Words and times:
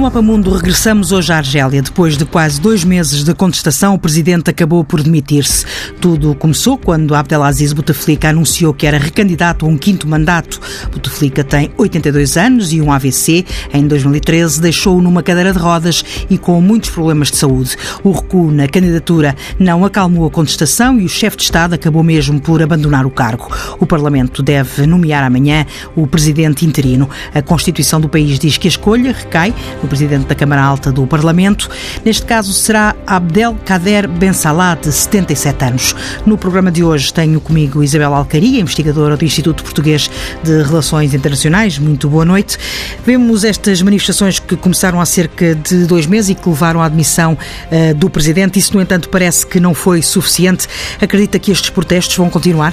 No 0.00 0.04
Mapa 0.04 0.22
Mundo 0.22 0.50
regressamos 0.50 1.12
hoje 1.12 1.30
à 1.30 1.36
Argélia. 1.36 1.82
Depois 1.82 2.16
de 2.16 2.24
quase 2.24 2.58
dois 2.58 2.84
meses 2.84 3.22
de 3.22 3.34
contestação, 3.34 3.92
o 3.92 3.98
presidente 3.98 4.48
acabou 4.48 4.82
por 4.82 5.02
demitir-se. 5.02 5.66
Tudo 6.00 6.34
começou 6.34 6.78
quando 6.78 7.14
Abdelaziz 7.14 7.74
Bouteflika 7.74 8.30
anunciou 8.30 8.72
que 8.72 8.86
era 8.86 8.96
recandidato 8.96 9.66
a 9.66 9.68
um 9.68 9.76
quinto 9.76 10.08
mandato. 10.08 10.58
Bouteflika 10.90 11.44
tem 11.44 11.70
82 11.76 12.38
anos 12.38 12.72
e 12.72 12.80
um 12.80 12.90
AVC. 12.90 13.44
Em 13.74 13.86
2013 13.86 14.62
deixou-o 14.62 15.02
numa 15.02 15.22
cadeira 15.22 15.52
de 15.52 15.58
rodas 15.58 16.02
e 16.30 16.38
com 16.38 16.58
muitos 16.62 16.88
problemas 16.88 17.30
de 17.30 17.36
saúde. 17.36 17.76
O 18.02 18.10
recuo 18.10 18.50
na 18.50 18.66
candidatura 18.66 19.36
não 19.58 19.84
acalmou 19.84 20.26
a 20.26 20.30
contestação 20.30 20.98
e 20.98 21.04
o 21.04 21.10
chefe 21.10 21.36
de 21.36 21.42
Estado 21.42 21.74
acabou 21.74 22.02
mesmo 22.02 22.40
por 22.40 22.62
abandonar 22.62 23.04
o 23.04 23.10
cargo. 23.10 23.54
O 23.78 23.84
Parlamento 23.84 24.42
deve 24.42 24.86
nomear 24.86 25.24
amanhã 25.24 25.66
o 25.94 26.06
presidente 26.06 26.64
interino. 26.64 27.06
A 27.34 27.42
Constituição 27.42 28.00
do 28.00 28.08
país 28.08 28.38
diz 28.38 28.56
que 28.56 28.66
a 28.66 28.70
escolha 28.70 29.12
recai 29.12 29.54
no 29.82 29.89
presidente 29.90 30.26
da 30.26 30.34
Câmara 30.36 30.62
Alta 30.62 30.92
do 30.92 31.04
Parlamento. 31.06 31.68
Neste 32.04 32.24
caso 32.24 32.52
será 32.52 32.94
Abdelkader 33.04 34.08
Ben 34.08 34.32
Salah, 34.32 34.76
de 34.76 34.90
77 34.90 35.64
anos. 35.64 35.96
No 36.24 36.38
programa 36.38 36.70
de 36.70 36.84
hoje 36.84 37.12
tenho 37.12 37.40
comigo 37.40 37.82
Isabel 37.82 38.14
Alcaria, 38.14 38.60
investigadora 38.60 39.16
do 39.16 39.24
Instituto 39.24 39.64
Português 39.64 40.08
de 40.44 40.62
Relações 40.62 41.12
Internacionais. 41.12 41.76
Muito 41.76 42.08
boa 42.08 42.24
noite. 42.24 42.56
Vemos 43.04 43.42
estas 43.42 43.82
manifestações 43.82 44.38
que 44.38 44.56
começaram 44.56 45.00
há 45.00 45.04
cerca 45.04 45.56
de 45.56 45.84
dois 45.86 46.06
meses 46.06 46.30
e 46.30 46.34
que 46.36 46.48
levaram 46.48 46.80
à 46.80 46.86
admissão 46.86 47.36
uh, 47.36 47.94
do 47.96 48.08
presidente. 48.08 48.60
Isso, 48.60 48.74
no 48.74 48.80
entanto, 48.80 49.08
parece 49.08 49.44
que 49.44 49.58
não 49.58 49.74
foi 49.74 50.02
suficiente. 50.02 50.68
Acredita 51.00 51.36
que 51.38 51.50
estes 51.50 51.70
protestos 51.70 52.16
vão 52.16 52.30
continuar? 52.30 52.72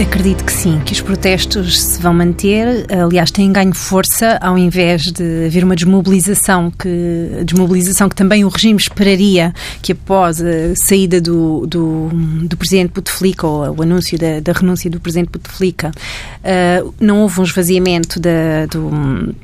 Acredito 0.00 0.46
que 0.46 0.52
sim, 0.52 0.80
que 0.80 0.94
os 0.94 1.00
protestos 1.02 1.78
se 1.78 2.00
vão 2.00 2.14
manter. 2.14 2.86
Aliás, 2.90 3.30
têm 3.30 3.52
ganho 3.52 3.74
força 3.74 4.38
ao 4.40 4.56
invés 4.56 5.12
de 5.12 5.46
haver 5.46 5.62
uma 5.62 5.76
desmobilização 5.76 6.70
que, 6.70 7.44
desmobilização 7.44 8.08
que 8.08 8.16
também 8.16 8.42
o 8.42 8.48
regime 8.48 8.78
esperaria 8.80 9.52
que 9.82 9.92
após 9.92 10.40
a 10.40 10.74
saída 10.74 11.20
do, 11.20 11.66
do, 11.66 12.08
do 12.44 12.56
presidente 12.56 12.92
Bouteflika 12.94 13.46
ou 13.46 13.76
o 13.76 13.82
anúncio 13.82 14.18
da, 14.18 14.40
da 14.40 14.52
renúncia 14.52 14.90
do 14.90 14.98
presidente 14.98 15.28
Bouteflika, 15.30 15.90
uh, 15.90 16.94
não 16.98 17.20
houve 17.20 17.38
um 17.38 17.44
esvaziamento 17.44 18.18
da, 18.18 18.64
do, 18.70 19.34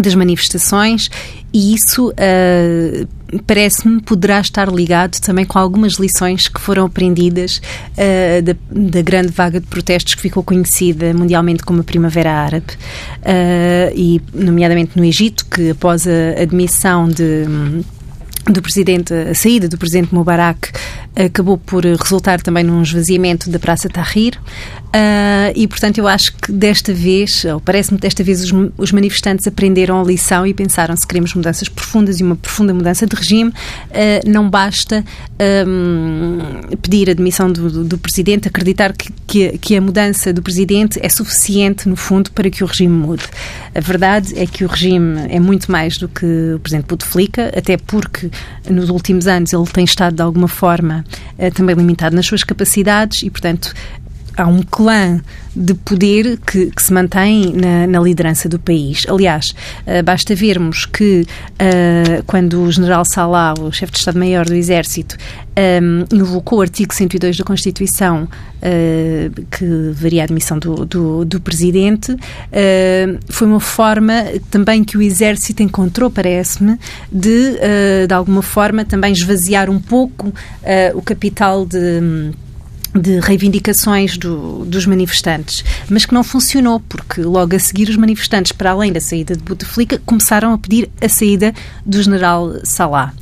das 0.00 0.14
manifestações 0.14 1.10
e 1.52 1.74
isso 1.74 2.10
uh, 2.10 3.08
parece-me, 3.46 4.00
poderá 4.00 4.40
estar 4.40 4.68
ligado 4.72 5.20
também 5.20 5.44
com 5.44 5.58
algumas 5.58 5.94
lições 5.94 6.48
que 6.48 6.60
foram 6.60 6.86
aprendidas 6.86 7.60
uh, 7.92 8.42
da, 8.42 8.54
da, 8.70 9.02
grande 9.02 9.28
vaga 9.28 9.60
de 9.60 9.66
protestos 9.66 10.14
que 10.14 10.22
ficou 10.22 10.42
conhecida 10.42 11.14
mundialmente 11.14 11.62
como 11.62 11.80
a 11.80 11.84
Primavera 11.84 12.32
Árabe, 12.32 12.72
uh, 13.20 13.92
e 13.94 14.20
nomeadamente 14.34 14.96
no 14.96 15.04
Egito, 15.04 15.46
que 15.46 15.70
após 15.70 16.06
a 16.06 16.42
admissão 16.42 17.08
de 17.08 17.46
do 18.50 18.60
presidente, 18.60 19.14
a 19.14 19.34
saída 19.34 19.68
do 19.68 19.78
presidente 19.78 20.12
Mubarak 20.12 20.72
acabou 21.14 21.58
por 21.58 21.84
resultar 21.84 22.40
também 22.40 22.64
num 22.64 22.82
esvaziamento 22.82 23.50
da 23.50 23.58
Praça 23.58 23.88
Tahrir 23.88 24.38
uh, 24.38 25.52
e, 25.54 25.66
portanto, 25.68 25.98
eu 25.98 26.08
acho 26.08 26.34
que 26.36 26.50
desta 26.50 26.92
vez, 26.92 27.44
ou 27.44 27.60
parece-me 27.60 27.98
que 27.98 28.02
desta 28.02 28.24
vez, 28.24 28.42
os, 28.42 28.52
os, 28.78 28.92
manifestantes 28.92 29.46
aprenderam 29.46 30.00
a 30.00 30.04
lição 30.04 30.46
e 30.46 30.54
pensaram 30.54 30.96
se 30.96 31.06
queremos 31.06 31.34
mudanças 31.34 31.68
profundas 31.68 32.18
e 32.18 32.22
uma 32.22 32.36
profunda 32.36 32.72
mudança 32.72 33.06
de 33.06 33.14
regime, 33.14 33.50
uh, 33.50 34.30
não 34.30 34.48
basta 34.48 35.04
um, 35.66 36.76
pedir 36.80 37.10
a 37.10 37.14
demissão 37.14 37.52
do, 37.52 37.70
do, 37.70 37.84
do 37.84 37.98
presidente, 37.98 38.48
acreditar 38.48 38.92
que, 38.92 39.12
que, 39.26 39.58
que, 39.58 39.76
a 39.76 39.80
mudança 39.80 40.32
do 40.32 40.42
presidente 40.42 40.98
é 41.02 41.08
suficiente, 41.08 41.88
no 41.88 41.96
fundo, 41.96 42.30
para 42.32 42.48
que 42.48 42.64
o 42.64 42.66
regime 42.66 42.94
mude. 42.94 43.24
A 43.74 43.80
verdade 43.80 44.38
é 44.38 44.46
que 44.46 44.64
o 44.64 44.68
regime 44.68 45.26
é 45.28 45.40
muito 45.40 45.70
mais 45.70 45.96
do 45.98 46.08
que 46.08 46.54
o 46.54 46.58
presidente 46.58 46.86
Bouteflika, 46.86 47.52
até 47.56 47.76
porque 47.76 48.30
nos 48.68 48.88
últimos 48.88 49.26
anos 49.26 49.52
ele 49.52 49.66
tem 49.66 49.84
estado 49.84 50.16
de 50.16 50.22
alguma 50.22 50.48
forma 50.48 51.01
também 51.54 51.74
limitado 51.74 52.14
nas 52.14 52.26
suas 52.26 52.44
capacidades 52.44 53.22
e, 53.22 53.30
portanto, 53.30 53.74
há 54.36 54.46
um 54.46 54.62
clã 54.62 55.20
de 55.54 55.74
poder 55.74 56.38
que, 56.46 56.70
que 56.70 56.82
se 56.82 56.92
mantém 56.92 57.52
na, 57.52 57.86
na, 57.86 58.00
liderança 58.00 58.48
do 58.48 58.58
país. 58.58 59.04
Aliás, 59.08 59.54
uh, 59.86 60.02
basta 60.02 60.34
vermos 60.34 60.86
que 60.86 61.22
uh, 61.22 62.22
quando 62.26 62.62
o 62.62 62.72
general 62.72 63.04
Salah, 63.04 63.54
o 63.60 63.70
chefe 63.70 63.92
de 63.92 63.98
Estado-Maior 63.98 64.46
do 64.46 64.54
Exército, 64.54 65.16
invocou 66.10 66.60
o 66.60 66.62
artigo 66.62 66.94
102 66.94 67.36
da 67.36 67.44
Constituição 67.44 68.24
uh, 68.24 69.46
que 69.50 69.90
varia 69.92 70.22
a 70.22 70.24
admissão 70.24 70.58
do, 70.58 70.86
do, 70.86 71.24
do 71.26 71.40
presidente, 71.40 72.16
foi 73.28 73.46
uma 73.46 73.60
forma 73.60 74.24
também 74.50 74.82
que 74.82 74.96
o 74.96 75.02
Exército 75.02 75.62
encontrou, 75.62 76.10
parece-me, 76.10 76.78
de, 77.10 77.58
de 78.08 78.14
alguma 78.14 78.40
forma, 78.40 78.82
também 78.84 79.12
esvaziar 79.12 79.68
um 79.68 79.78
pouco 79.78 80.32
o 80.94 81.02
capital 81.02 81.66
de 81.66 82.32
de 82.94 83.20
reivindicações 83.20 84.16
do, 84.18 84.64
dos 84.64 84.86
manifestantes, 84.86 85.64
mas 85.88 86.04
que 86.04 86.12
não 86.12 86.22
funcionou, 86.22 86.80
porque 86.80 87.22
logo 87.22 87.56
a 87.56 87.58
seguir 87.58 87.88
os 87.88 87.96
manifestantes, 87.96 88.52
para 88.52 88.70
além 88.70 88.92
da 88.92 89.00
saída 89.00 89.34
de 89.34 89.42
Bouteflika, 89.42 90.00
começaram 90.04 90.52
a 90.52 90.58
pedir 90.58 90.90
a 91.00 91.08
saída 91.08 91.54
do 91.84 92.02
general 92.02 92.54
Salah. 92.64 93.14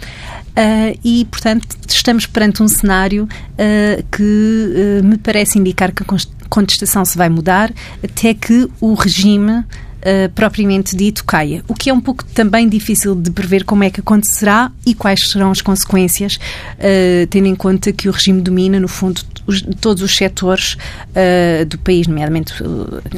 Uh, 0.51 0.99
e, 1.05 1.25
portanto, 1.27 1.67
estamos 1.89 2.27
perante 2.27 2.63
um 2.63 2.69
cenário 2.69 3.25
uh, 3.25 4.05
que 4.11 5.01
uh, 5.01 5.05
me 5.05 5.17
parece 5.17 5.59
indicar 5.59 5.93
que 5.93 6.03
a 6.03 6.07
contestação 6.49 7.05
se 7.05 7.17
vai 7.17 7.29
mudar 7.29 7.73
até 8.03 8.35
que 8.35 8.69
o 8.81 8.95
regime 8.95 9.65
Uh, 10.01 10.31
propriamente 10.31 10.97
dito 10.97 11.23
caia. 11.25 11.63
O 11.69 11.75
que 11.75 11.91
é 11.91 11.93
um 11.93 12.01
pouco 12.01 12.25
também 12.25 12.67
difícil 12.67 13.15
de 13.15 13.31
prever 13.31 13.65
como 13.65 13.85
é 13.85 13.91
que 13.91 14.01
acontecerá 14.01 14.73
e 14.87 14.95
quais 14.95 15.29
serão 15.29 15.51
as 15.51 15.61
consequências, 15.61 16.37
uh, 16.37 17.27
tendo 17.29 17.47
em 17.47 17.55
conta 17.55 17.93
que 17.93 18.09
o 18.09 18.13
regime 18.13 18.41
domina, 18.41 18.81
no 18.81 18.89
fundo, 18.89 19.21
os, 19.47 19.61
todos 19.79 20.03
os 20.03 20.17
setores 20.17 20.79
uh, 21.11 21.67
do 21.67 21.79
país, 21.79 22.07
nomeadamente 22.07 22.55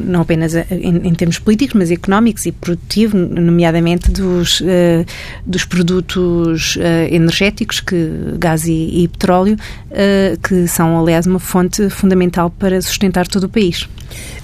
não 0.02 0.22
apenas 0.22 0.54
em, 0.54 1.08
em, 1.08 1.14
termos 1.14 1.38
políticos, 1.38 1.76
mas 1.78 1.90
económicos 1.92 2.46
e 2.46 2.52
produtivos, 2.52 3.14
nomeadamente 3.30 4.10
dos, 4.10 4.60
dos 5.46 5.64
produtos 5.64 6.76
energéticos, 7.10 7.80
que, 7.80 8.10
gás 8.38 8.66
e, 8.66 9.02
e 9.02 9.08
petróleo, 9.08 9.56
que 10.42 10.66
são, 10.66 10.98
aliás, 10.98 11.26
uma 11.26 11.38
fonte 11.38 11.88
fundamental 11.90 12.50
para 12.50 12.80
sustentar 12.80 13.26
todo 13.26 13.44
o 13.44 13.48
país. 13.48 13.86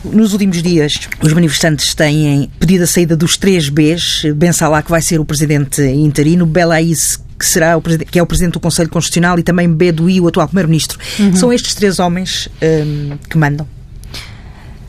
Nos 0.05 0.33
últimos 0.33 0.63
dias, 0.63 1.09
os 1.21 1.33
manifestantes 1.33 1.95
têm 1.95 2.28
pedido 2.59 2.85
a 2.85 2.87
saída 2.87 3.17
dos 3.17 3.37
três 3.37 3.69
Bs, 3.69 4.33
Ben 4.35 4.53
Salah, 4.53 4.83
que 4.83 4.91
vai 4.91 5.03
ser 5.03 5.21
o 5.21 5.25
presidente 5.25 5.83
interino, 5.83 6.47
Belaís, 6.47 7.21
que 7.39 7.47
será 7.47 7.77
o 7.77 7.83
que 7.83 8.19
é 8.19 8.23
o 8.23 8.27
presidente 8.27 8.55
do 8.55 8.61
Conselho 8.61 8.91
Constitucional 8.91 9.39
e 9.39 9.43
também 9.43 9.73
Bedoui, 9.73 10.21
o 10.21 10.27
atual 10.27 10.49
primeiro-ministro. 10.49 10.99
Uhum. 11.19 11.37
São 11.37 11.53
estes 11.53 11.75
três 11.75 11.99
homens 11.99 12.49
um, 12.63 13.17
que 13.29 13.39
mandam 13.39 13.67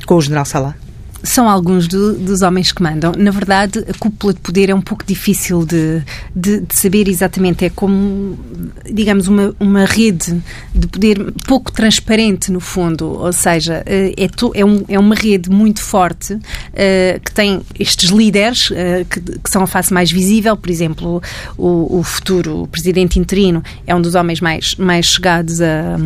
com 0.05 0.16
o 0.16 0.22
general 0.22 0.45
Salah? 0.45 0.75
São 1.24 1.50
alguns 1.50 1.88
do, 1.88 2.13
dos 2.13 2.41
homens 2.41 2.72
que 2.72 2.81
mandam. 2.81 3.12
Na 3.18 3.31
verdade, 3.31 3.85
a 3.90 3.97
cúpula 3.97 4.34
de 4.34 4.40
poder 4.40 4.69
é 4.69 4.75
um 4.75 4.81
pouco 4.81 5.03
difícil 5.06 5.66
de, 5.66 6.02
de, 6.35 6.62
de 6.62 6.75
saber 6.75 7.07
exatamente. 7.07 7.66
É 7.66 7.69
como, 7.69 8.38
digamos, 8.85 9.28
uma, 9.28 9.53
uma 9.59 9.85
rede 9.85 10.41
de 10.74 10.88
poder 10.88 11.34
pouco 11.46 11.72
transparente, 11.72 12.52
no 12.52 12.59
fundo. 12.59 13.07
Ou 13.07 13.34
seja, 13.34 13.84
eh, 13.85 14.13
é, 14.18 14.28
to, 14.28 14.52
é, 14.56 14.63
um, 14.63 14.84
é 14.88 14.97
uma 14.97 15.16
rede 15.16 15.50
muito 15.50 15.81
forte 15.81 16.34
uh, 16.34 17.19
que 17.24 17.31
tem 17.34 17.62
estes 17.78 18.09
líderes 18.09 18.69
uh, 18.69 19.06
que, 19.09 19.19
que, 19.19 19.50
são 19.50 19.63
a 19.63 19.68
face 19.68 19.94
mais 19.94 20.12
visível. 20.12 20.56
Por 20.56 20.69
exemplo, 20.69 21.22
o, 21.57 22.00
o 22.00 22.03
futuro 22.03 22.68
presidente 22.72 23.19
interino 23.19 23.63
é 23.86 23.94
um 23.94 24.01
dos 24.01 24.16
homens 24.16 24.40
mais, 24.40 24.75
mais 24.75 25.06
chegados 25.06 25.62
a 25.62 25.97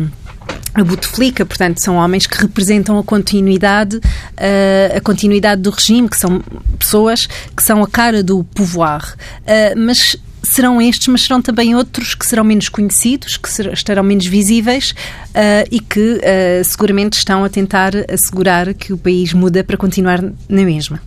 a 0.74 0.82
Bouteflika, 0.82 1.46
portanto, 1.46 1.78
são 1.78 1.96
homens 1.96 2.26
que 2.26 2.36
representam 2.36 2.98
a 2.98 3.04
continuidade, 3.04 3.96
uh, 3.96 4.96
a 4.96 5.00
continuidade 5.00 5.62
do 5.62 5.70
regime, 5.70 6.08
que 6.08 6.16
são 6.16 6.42
pessoas 6.78 7.26
que 7.56 7.62
são 7.62 7.82
a 7.82 7.86
cara 7.86 8.22
do 8.24 8.42
pouvoir. 8.42 9.14
Uh, 9.42 9.78
mas 9.78 10.16
serão 10.42 10.82
estes, 10.82 11.06
mas 11.08 11.22
serão 11.22 11.40
também 11.40 11.76
outros 11.76 12.14
que 12.14 12.26
serão 12.26 12.42
menos 12.42 12.68
conhecidos, 12.68 13.36
que 13.36 13.48
estarão 13.72 14.02
menos 14.02 14.26
visíveis 14.26 14.90
uh, 14.90 15.66
e 15.70 15.80
que 15.80 16.20
seguramente 16.64 17.16
estão 17.16 17.44
a 17.44 17.48
tentar 17.48 17.92
assegurar 18.12 18.74
que 18.74 18.92
o 18.92 18.98
país 18.98 19.32
muda 19.32 19.64
para 19.64 19.76
continuar 19.76 20.22
na 20.22 20.62
mesma. 20.62 21.00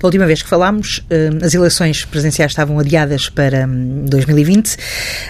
Da 0.00 0.06
última 0.06 0.26
vez 0.26 0.42
que 0.42 0.48
falámos, 0.48 0.98
uh, 0.98 1.44
as 1.44 1.54
eleições 1.54 2.04
presidenciais 2.04 2.52
estavam 2.52 2.78
adiadas 2.78 3.28
para 3.28 3.66
2020. 3.66 4.74
Hum, 4.74 4.78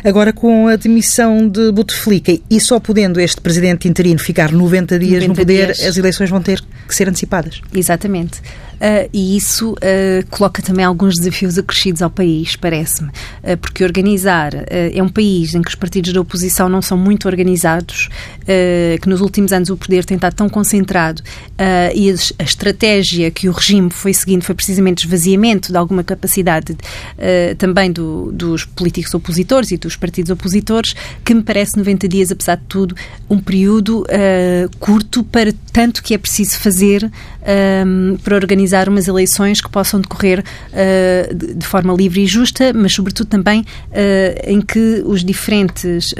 Agora, 0.04 0.32
com 0.32 0.68
a 0.68 0.76
demissão 0.76 1.48
de 1.48 1.70
Bouteflika 1.72 2.38
e 2.50 2.60
só 2.60 2.80
podendo 2.80 3.20
este 3.20 3.40
presidente 3.40 3.88
interino 3.88 4.18
ficar 4.18 4.52
90 4.52 4.98
dias 4.98 5.22
90 5.22 5.28
no 5.28 5.34
poder, 5.34 5.72
dias. 5.72 5.86
as 5.86 5.96
eleições 5.96 6.30
vão 6.30 6.40
ter 6.40 6.62
que 6.88 6.94
ser 6.94 7.08
antecipadas. 7.08 7.60
Exatamente. 7.74 8.40
Uh, 8.82 9.08
e 9.12 9.36
isso 9.36 9.74
uh, 9.74 10.26
coloca 10.28 10.60
também 10.60 10.84
alguns 10.84 11.14
desafios 11.14 11.56
acrescidos 11.56 12.02
ao 12.02 12.10
país, 12.10 12.56
parece-me. 12.56 13.10
Uh, 13.10 13.56
porque 13.56 13.84
organizar 13.84 14.52
é 14.68 15.00
um 15.00 15.08
país 15.08 15.54
em 15.54 15.62
que 15.62 15.68
os 15.68 15.76
partidos 15.76 16.12
da 16.12 16.20
oposição 16.20 16.68
não 16.68 16.82
são 16.82 16.98
muito 16.98 17.28
organizados, 17.28 18.08
que 19.00 19.08
nos 19.08 19.20
últimos 19.20 19.52
anos 19.52 19.70
o 19.70 19.76
poder 19.76 20.04
tem 20.04 20.16
estado 20.16 20.34
tão 20.34 20.48
concentrado 20.48 21.22
e 21.94 22.10
a, 22.10 22.14
a 22.38 22.42
estratégia 22.42 23.30
que 23.30 23.48
o 23.48 23.52
regime 23.52 23.90
foi 23.90 24.12
seguinte 24.22 24.44
foi 24.44 24.54
precisamente 24.54 25.04
esvaziamento 25.04 25.70
de 25.70 25.78
alguma 25.78 26.02
capacidade 26.02 26.72
uh, 26.72 27.54
também 27.56 27.90
do, 27.92 28.30
dos 28.32 28.64
políticos 28.64 29.12
opositores 29.14 29.70
e 29.70 29.76
dos 29.76 29.96
partidos 29.96 30.30
opositores, 30.30 30.94
que 31.24 31.34
me 31.34 31.42
parece 31.42 31.76
90 31.76 32.08
dias, 32.08 32.30
apesar 32.30 32.56
de 32.56 32.64
tudo, 32.68 32.94
um 33.28 33.38
período 33.38 34.02
uh, 34.02 34.76
curto 34.78 35.22
para 35.24 35.52
tanto 35.72 36.02
que 36.02 36.14
é 36.14 36.18
preciso 36.18 36.58
fazer 36.58 37.10
um, 37.86 38.16
para 38.18 38.34
organizar 38.34 38.88
umas 38.88 39.08
eleições 39.08 39.60
que 39.60 39.68
possam 39.68 40.00
decorrer 40.00 40.40
uh, 40.40 41.34
de, 41.34 41.54
de, 41.54 41.66
forma 41.66 41.92
livre 41.94 42.22
e 42.22 42.26
justa, 42.26 42.72
mas 42.72 42.94
sobretudo 42.94 43.28
também 43.28 43.64
em 44.46 44.60
que 44.60 45.02
os 45.04 45.24
diferentes 45.24 46.14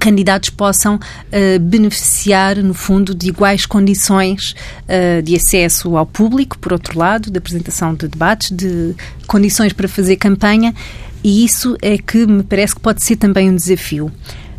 candidatos 0.00 0.50
possam 0.50 0.96
uh, 0.96 1.58
beneficiar, 1.60 2.56
no 2.56 2.74
fundo, 2.74 3.14
de 3.14 3.28
iguais 3.28 3.66
condições 3.66 4.54
uh, 4.82 5.22
de 5.22 5.36
acesso 5.36 5.96
ao 5.96 6.06
público, 6.06 6.58
por 6.58 6.72
outro 6.72 6.98
lado, 6.98 7.30
de 7.30 7.38
apresentação 7.38 7.94
de 7.94 8.08
debates, 8.08 8.50
de 8.50 8.94
condições 9.26 9.72
para 9.72 9.88
fazer 9.88 10.16
campanha, 10.16 10.74
e 11.22 11.44
isso 11.44 11.76
é 11.80 11.96
que 11.96 12.26
me 12.26 12.42
parece 12.42 12.74
que 12.74 12.80
pode 12.80 13.02
ser 13.02 13.16
também 13.16 13.50
um 13.50 13.56
desafio. 13.56 14.12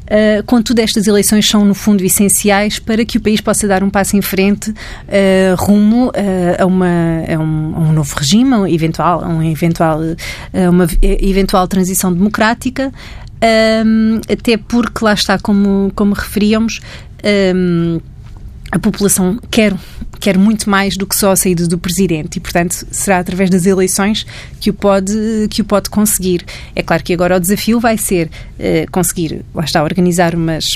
Uh, 0.06 0.44
contudo, 0.45 0.80
estas 0.80 1.07
eleições 1.07 1.50
são, 1.50 1.66
no 1.66 1.74
fundo, 1.74 2.04
essenciais 2.04 2.77
para 2.77 3.04
que 3.04 3.18
o 3.18 3.22
país 3.22 3.42
possa 3.42 3.68
dar 3.68 3.83
um 3.83 3.89
passo 3.89 4.16
em 4.16 4.22
frente 4.22 4.69
uh, 4.69 5.56
rumo 5.57 6.10
uh, 6.10 6.12
a, 6.60 6.66
uma, 6.66 6.86
a, 7.27 7.39
um, 7.39 7.75
a, 7.75 7.80
um, 7.80 7.92
novo 7.92 8.16
regime, 8.16 8.54
um 8.54 8.68
eventual, 8.68 9.24
um 9.25 9.42
eventual, 9.42 10.00
uma 10.72 10.88
eventual 11.01 11.68
transição 11.68 12.13
democrática, 12.13 12.92
um, 13.85 14.21
até 14.31 14.57
porque 14.57 15.03
lá 15.03 15.13
está, 15.13 15.37
como, 15.37 15.91
como 15.95 16.13
referíamos, 16.13 16.81
um, 17.55 17.99
a 18.71 18.79
população 18.79 19.39
quer, 19.49 19.73
quer 20.19 20.37
muito 20.37 20.69
mais 20.69 20.97
do 20.97 21.05
que 21.05 21.15
só 21.15 21.31
a 21.31 21.35
saída 21.35 21.67
do 21.67 21.77
presidente 21.77 22.37
e, 22.37 22.39
portanto, 22.39 22.85
será 22.91 23.19
através 23.19 23.49
das 23.49 23.65
eleições 23.65 24.25
que 24.59 24.69
o 24.69 24.73
pode, 24.73 25.13
que 25.49 25.61
o 25.61 25.65
pode 25.65 25.89
conseguir. 25.89 26.45
É 26.75 26.81
claro 26.81 27.03
que 27.03 27.13
agora 27.13 27.37
o 27.37 27.39
desafio 27.39 27.79
vai 27.79 27.97
ser 27.97 28.27
uh, 28.27 28.91
conseguir, 28.91 29.45
lá 29.53 29.63
está, 29.63 29.83
organizar 29.83 30.35
umas 30.35 30.75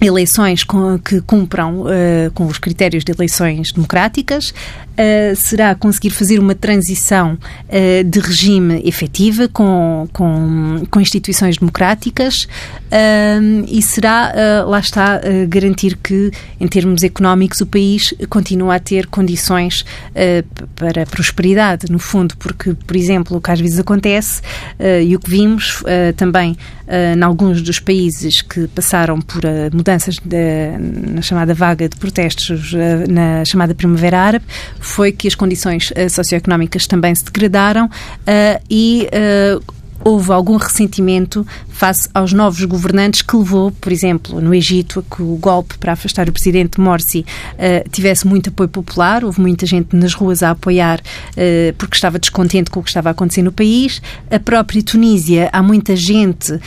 eleições 0.00 0.64
com, 0.64 0.98
que 0.98 1.20
cumpram 1.20 1.82
uh, 1.82 2.30
com 2.32 2.46
os 2.46 2.58
critérios 2.58 3.04
de 3.04 3.12
eleições 3.12 3.72
democráticas, 3.72 4.54
uh, 5.00 5.36
será 5.36 5.74
conseguir 5.74 6.10
fazer 6.10 6.38
uma 6.38 6.54
transição 6.54 7.34
uh, 7.34 8.04
de 8.04 8.20
regime 8.20 8.82
efetiva 8.84 9.48
com, 9.48 10.08
com, 10.12 10.84
com 10.90 11.00
instituições 11.00 11.56
democráticas 11.56 12.46
e 13.68 13.80
será, 13.82 14.64
lá 14.66 14.80
está, 14.80 15.20
garantir 15.48 15.96
que, 15.96 16.32
em 16.58 16.66
termos 16.66 17.04
económicos, 17.04 17.60
o 17.60 17.66
país 17.66 18.12
continua 18.28 18.74
a 18.74 18.80
ter 18.80 19.06
condições 19.06 19.84
para 20.74 21.06
prosperidade, 21.06 21.86
no 21.88 22.00
fundo, 22.00 22.36
porque, 22.36 22.74
por 22.74 22.96
exemplo, 22.96 23.36
o 23.36 23.40
que 23.40 23.48
às 23.48 23.60
vezes 23.60 23.78
acontece 23.78 24.42
e 25.06 25.14
o 25.14 25.20
que 25.20 25.30
vimos 25.30 25.84
também 26.16 26.56
em 27.16 27.22
alguns 27.22 27.62
dos 27.62 27.78
países 27.78 28.42
que 28.42 28.66
passaram 28.66 29.20
por 29.20 29.42
mudanças 29.72 30.16
de, 30.16 30.76
na 31.12 31.22
chamada 31.22 31.54
vaga 31.54 31.88
de 31.88 31.96
protestos 31.96 32.72
na 33.08 33.44
chamada 33.44 33.72
Primavera 33.72 34.18
Árabe 34.18 34.44
foi 34.90 35.12
que 35.12 35.28
as 35.28 35.34
condições 35.34 35.90
uh, 35.90 36.10
socioeconómicas 36.10 36.86
também 36.86 37.14
se 37.14 37.24
degradaram 37.24 37.86
uh, 37.86 38.62
e 38.68 39.08
uh, 39.08 39.79
houve 40.04 40.32
algum 40.32 40.56
ressentimento 40.56 41.46
face 41.68 42.08
aos 42.12 42.32
novos 42.32 42.62
governantes 42.64 43.22
que 43.22 43.34
levou, 43.34 43.70
por 43.70 43.90
exemplo, 43.90 44.40
no 44.40 44.54
Egito, 44.54 45.00
a 45.00 45.14
que 45.14 45.22
o 45.22 45.36
golpe 45.36 45.78
para 45.78 45.92
afastar 45.92 46.28
o 46.28 46.32
presidente 46.32 46.78
Morsi 46.78 47.24
uh, 47.54 47.88
tivesse 47.90 48.26
muito 48.26 48.50
apoio 48.50 48.68
popular. 48.68 49.24
Houve 49.24 49.40
muita 49.40 49.64
gente 49.64 49.96
nas 49.96 50.12
ruas 50.12 50.42
a 50.42 50.50
apoiar 50.50 51.00
uh, 51.00 51.74
porque 51.78 51.94
estava 51.94 52.18
descontente 52.18 52.70
com 52.70 52.80
o 52.80 52.82
que 52.82 52.90
estava 52.90 53.08
a 53.08 53.12
acontecer 53.12 53.42
no 53.42 53.52
país. 53.52 54.02
A 54.30 54.38
própria 54.38 54.82
Tunísia, 54.82 55.48
há 55.52 55.62
muita 55.62 55.96
gente 55.96 56.52
uh, 56.52 56.60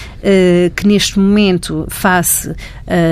que 0.76 0.88
neste 0.88 1.20
momento, 1.20 1.86
face 1.90 2.54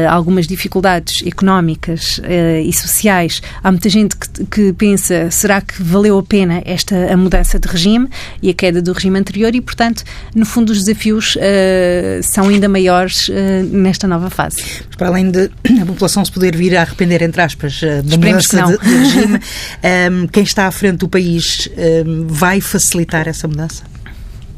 a 0.05 0.11
algumas 0.11 0.47
dificuldades 0.47 1.25
económicas 1.25 2.19
e 2.63 2.73
sociais, 2.73 3.41
há 3.63 3.71
muita 3.71 3.89
gente 3.89 4.17
que, 4.17 4.45
que 4.45 4.73
pensa 4.73 5.31
será 5.31 5.61
que 5.61 5.81
valeu 5.81 6.19
a 6.19 6.23
pena 6.23 6.61
esta 6.65 7.11
a 7.11 7.15
mudança 7.15 7.57
de 7.57 7.67
regime 7.69 8.09
e 8.41 8.49
a 8.49 8.53
queda 8.53 8.81
do 8.81 8.91
regime 8.91 9.17
anterior 9.17 9.55
e, 9.55 9.61
portanto, 9.61 10.03
no 10.33 10.45
fundo, 10.45 10.71
os 10.71 10.83
desafios 10.83 11.37
são 12.23 12.47
ainda 12.47 12.69
maiores 12.69 13.27
uh, 13.29 13.33
nesta 13.71 14.07
nova 14.07 14.29
fase. 14.29 14.57
Mas 14.87 14.95
para 14.95 15.07
além 15.07 15.29
de 15.29 15.49
a 15.81 15.85
população 15.85 16.23
se 16.23 16.31
poder 16.31 16.55
vir 16.55 16.75
a 16.75 16.81
arrepender, 16.81 17.21
entre 17.21 17.41
aspas, 17.41 17.81
uh, 17.81 18.01
da 18.03 18.17
mudança 18.17 18.63
de, 18.63 18.77
de, 18.77 18.97
regime, 18.97 19.35
um, 19.35 19.39
ehm, 19.83 20.27
quem 20.27 20.43
está 20.43 20.67
à 20.67 20.71
frente 20.71 20.99
do 20.99 21.09
país 21.09 21.69
um, 21.71 21.81
ehm, 21.81 22.27
vai 22.27 22.61
facilitar 22.61 23.27
essa 23.27 23.47
mudança? 23.47 23.83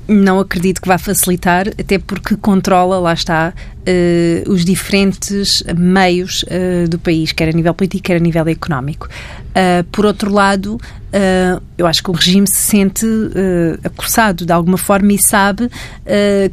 Não 0.08 0.40
acredito 0.40 0.82
que 0.82 0.88
vá 0.88 0.98
facilitar, 0.98 1.68
até 1.80 1.98
porque 1.98 2.36
controla, 2.36 3.00
lá 3.00 3.14
está, 3.14 3.54
uh, 3.88 4.52
os 4.52 4.64
diferentes 4.66 5.64
meios 5.78 6.44
uh, 6.44 6.88
do 6.90 6.98
país, 6.98 7.32
quer 7.32 7.50
a 7.50 7.52
nível 7.52 7.74
político, 7.74 8.04
quer 8.04 8.18
a 8.18 8.20
nível 8.20 8.48
económico. 8.48 9.08
Uh, 9.50 9.84
por 9.92 10.06
outro 10.06 10.32
lado, 10.32 10.80
eu 11.78 11.86
acho 11.86 12.02
que 12.02 12.10
o 12.10 12.14
regime 12.14 12.48
se 12.48 12.56
sente 12.56 13.06
acossado 13.84 14.48
de 14.48 14.52
alguma 14.52 14.80
forma 14.80 15.14
e 15.14 15.20
sabe 15.20 15.70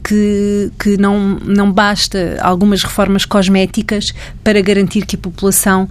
que, 0.05 0.71
que 0.79 0.99
não, 0.99 1.38
não 1.43 1.73
basta 1.73 2.37
algumas 2.43 2.82
reformas 2.82 3.25
cosméticas 3.25 4.12
para 4.44 4.61
garantir 4.61 5.06
que 5.06 5.17
a 5.17 5.19
população 5.19 5.88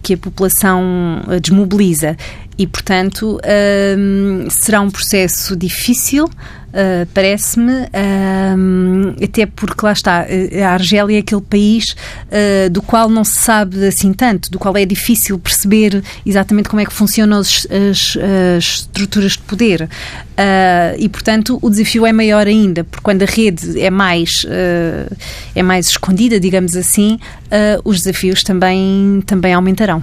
que 0.00 0.14
a 0.14 0.16
população 0.16 1.24
desmobiliza 1.42 2.16
e, 2.56 2.68
portanto, 2.68 3.40
será 4.48 4.80
um 4.80 4.90
processo 4.90 5.56
difícil 5.56 6.30
uh, 6.68 7.06
parece-me, 7.12 7.72
uh, 7.72 9.24
até 9.24 9.46
porque 9.46 9.84
lá 9.84 9.92
está, 9.92 10.26
eh, 10.28 10.62
a 10.62 10.72
Argélia 10.72 11.16
é 11.16 11.20
aquele 11.20 11.40
país 11.40 11.94
uh, 12.26 12.70
do 12.70 12.82
qual 12.82 13.08
não 13.08 13.24
se 13.24 13.36
sabe 13.36 13.86
assim 13.86 14.12
tanto, 14.12 14.50
do 14.50 14.58
qual 14.58 14.76
é 14.76 14.84
difícil 14.84 15.38
perceber 15.38 16.02
exatamente 16.24 16.68
como 16.68 16.80
é 16.80 16.84
que 16.84 16.92
funcionam 16.92 17.38
as, 17.38 17.66
as, 17.70 18.16
as 18.56 18.64
estruturas 18.64 19.32
de 19.32 19.38
poder. 19.40 19.88
e, 20.98 21.08
portanto, 21.08 21.58
o 21.60 21.70
desafio 21.70 22.06
é 22.06 22.12
maior 22.12 22.46
ainda, 22.46 22.84
porque 22.84 23.02
quando 23.02 23.22
a 23.22 23.26
rede 23.26 23.80
é 23.80 23.90
mais, 23.90 24.44
é 25.54 25.62
mais 25.62 25.88
escondida, 25.88 26.38
digamos 26.38 26.76
assim, 26.76 27.18
os 27.84 28.02
desafios 28.02 28.42
também, 28.42 29.22
também 29.26 29.52
aumentarão. 29.52 30.02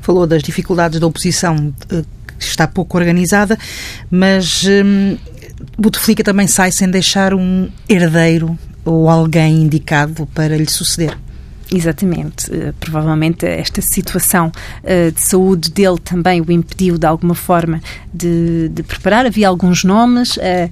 Falou 0.00 0.26
das 0.26 0.42
dificuldades 0.42 1.00
da 1.00 1.06
oposição 1.06 1.72
que 2.40 2.46
está 2.46 2.66
pouco 2.66 2.96
organizada, 2.96 3.58
mas 4.10 4.64
hum, 4.64 5.16
Bouteflika 5.78 6.22
também 6.22 6.46
sai 6.46 6.70
sem 6.70 6.90
deixar 6.90 7.34
um 7.34 7.68
herdeiro 7.88 8.58
ou 8.84 9.08
alguém 9.08 9.62
indicado 9.62 10.26
para 10.34 10.56
lhe 10.56 10.68
suceder. 10.68 11.16
Exatamente. 11.72 12.50
Uh, 12.50 12.72
provavelmente 12.80 13.46
esta 13.46 13.80
situação 13.80 14.50
uh, 14.82 15.12
de 15.12 15.20
saúde 15.20 15.70
dele 15.70 15.98
também 16.02 16.40
o 16.40 16.50
impediu 16.50 16.98
de 16.98 17.06
alguma 17.06 17.34
forma 17.34 17.80
de, 18.12 18.68
de 18.70 18.82
preparar. 18.82 19.24
Havia 19.24 19.48
alguns 19.48 19.84
nomes. 19.84 20.36
Uh, 20.36 20.70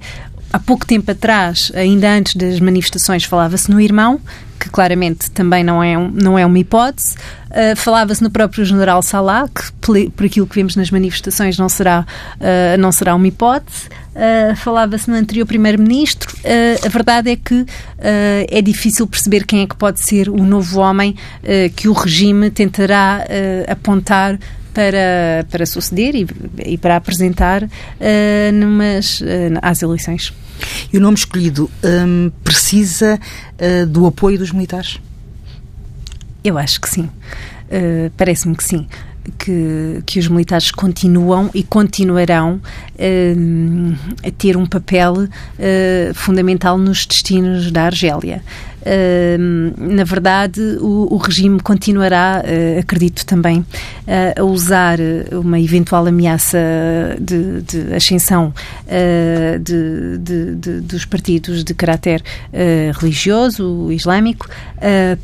há 0.51 0.59
pouco 0.59 0.85
tempo 0.85 1.11
atrás, 1.11 1.71
ainda 1.75 2.11
antes 2.11 2.35
das 2.35 2.59
manifestações, 2.59 3.23
falava-se 3.23 3.69
no 3.69 3.79
irmão, 3.79 4.19
que 4.59 4.69
claramente 4.69 5.31
também 5.31 5.63
não 5.63 5.81
é, 5.81 5.97
um, 5.97 6.11
não 6.11 6.37
é 6.37 6.45
uma 6.45 6.59
hipótese. 6.59 7.15
Uh, 7.49 7.75
Falava-se 7.75 8.21
no 8.21 8.29
próprio 8.29 8.65
General 8.65 9.01
Salah, 9.01 9.47
que 9.47 9.71
por 10.11 10.25
aquilo 10.25 10.45
que 10.45 10.55
vemos 10.55 10.75
nas 10.75 10.91
manifestações 10.91 11.57
não 11.57 11.69
será, 11.69 12.05
uh, 12.35 12.77
não 12.77 12.91
será 12.91 13.15
uma 13.15 13.27
hipótese. 13.27 13.87
Uh, 14.13 14.55
Falava-se 14.57 15.09
no 15.09 15.15
anterior 15.15 15.45
Primeiro-Ministro. 15.45 16.35
a 16.85 16.89
verdade 16.89 17.31
é 17.31 17.35
que 17.37 17.65
é 18.49 18.61
difícil 18.61 19.07
perceber 19.07 19.45
quem 19.45 19.61
é 19.61 19.67
que 19.67 19.75
pode 19.75 20.01
ser 20.01 20.29
o 20.29 20.43
novo 20.43 20.79
homem 20.79 21.15
que 21.75 21.87
o 21.87 21.93
regime 21.93 22.49
tentará 22.49 23.25
apontar 23.67 24.37
para, 24.73 25.45
para 25.49 25.65
suceder 25.65 26.15
e, 26.15 26.27
e 26.65 26.77
para 26.77 26.95
apresentar 26.95 27.67
numas, 28.53 29.21
às 29.61 29.81
eleições. 29.81 30.33
E 30.91 30.97
o 30.97 31.01
nome 31.01 31.17
escolhido 31.17 31.69
um, 31.83 32.31
precisa 32.43 33.19
uh, 33.19 33.85
do 33.85 34.05
apoio 34.05 34.37
dos 34.37 34.51
militares? 34.51 34.99
Eu 36.43 36.57
acho 36.57 36.79
que 36.79 36.89
sim. 36.89 37.03
Uh, 37.03 38.11
Parece-me 38.17 38.55
que 38.55 38.63
sim. 38.63 38.87
Que, 39.37 40.01
que 40.07 40.17
os 40.17 40.27
militares 40.27 40.71
continuam 40.71 41.51
e 41.53 41.61
continuarão 41.61 42.55
uh, 42.95 43.97
a 44.25 44.31
ter 44.31 44.57
um 44.57 44.65
papel 44.65 45.13
uh, 45.13 46.13
fundamental 46.15 46.77
nos 46.77 47.05
destinos 47.05 47.71
da 47.71 47.83
Argélia. 47.83 48.41
Na 49.77 50.03
verdade, 50.03 50.61
o, 50.79 51.13
o 51.13 51.17
regime 51.17 51.59
continuará, 51.59 52.43
acredito 52.79 53.25
também, 53.25 53.65
a 54.37 54.43
usar 54.43 54.97
uma 55.31 55.59
eventual 55.59 56.07
ameaça 56.07 56.57
de, 57.19 57.61
de 57.61 57.93
ascensão 57.93 58.53
de, 59.61 60.17
de, 60.55 60.81
dos 60.81 61.05
partidos 61.05 61.63
de 61.63 61.73
caráter 61.73 62.23
religioso, 62.99 63.91
islâmico, 63.91 64.47